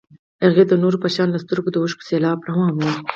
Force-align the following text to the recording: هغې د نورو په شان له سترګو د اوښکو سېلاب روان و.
هغې 0.45 0.63
د 0.67 0.73
نورو 0.81 0.97
په 1.03 1.09
شان 1.15 1.27
له 1.31 1.39
سترګو 1.43 1.69
د 1.71 1.75
اوښکو 1.81 2.07
سېلاب 2.09 2.39
روان 2.49 2.73
و. 2.75 2.81